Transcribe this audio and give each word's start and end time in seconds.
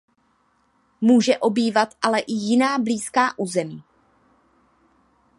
Může 1.01 1.37
obývat 1.37 1.97
ale 2.01 2.19
i 2.19 2.33
jiná 2.33 2.77
blízká 2.77 3.33
území. 3.39 3.83